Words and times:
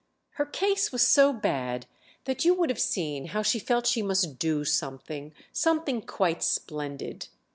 Her 0.31 0.47
case 0.47 0.91
was 0.91 1.05
so 1.05 1.31
bad 1.31 1.85
that 2.25 2.43
you 2.43 2.55
would 2.55 2.71
have 2.71 2.81
seen 2.81 3.25
how 3.27 3.43
she 3.43 3.59
felt 3.59 3.85
she 3.85 4.01
must 4.01 4.39
do 4.39 4.65
something—something 4.65 6.01
quite 6.07 6.41
splendid. 6.41 7.27